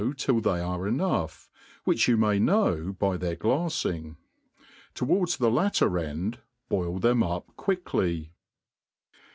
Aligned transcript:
till 0.17 0.41
they 0.41 0.59
arc 0.59 0.87
enough, 0.87 1.47
which 1.83 2.07
you' 2.07 2.17
may 2.17 2.39
know 2.39 2.91
by 2.97 3.15
their 3.17 3.35
jla(ing4. 3.35 4.15
tpwardu 4.95 5.37
^^^. 5.37 5.37
^^^cr 5.37 6.03
end 6.03 6.39
bdil 6.71 6.99
them 6.99 7.21
up 7.21 7.45
quickly. 7.55 8.33